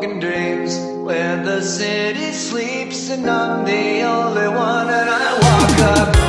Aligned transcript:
broken 0.00 0.18
dreams 0.18 0.78
where 1.04 1.42
the 1.44 1.60
city 1.60 2.32
sleeps 2.32 3.10
and 3.10 3.28
I'm 3.28 3.66
the 3.66 4.00
only 4.00 4.48
one 4.48 4.88
and 4.88 5.10
I 5.10 5.32
walk 5.34 5.98
up. 5.98 6.19